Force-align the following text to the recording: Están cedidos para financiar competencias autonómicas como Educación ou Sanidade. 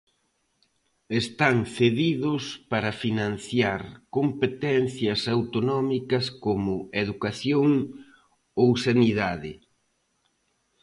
Están 1.21 1.57
cedidos 1.77 2.43
para 2.71 2.91
financiar 3.03 3.81
competencias 4.17 5.21
autonómicas 5.35 6.25
como 6.43 6.73
Educación 7.03 7.69
ou 8.61 8.69
Sanidade. 8.85 9.53